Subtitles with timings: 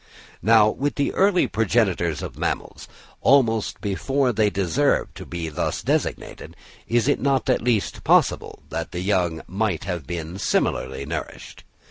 [0.41, 2.87] Now, with the early progenitors of mammals,
[3.21, 6.55] almost before they deserved to be thus designated,
[6.87, 11.63] is it not at least possible that the young might have been similarly nourished?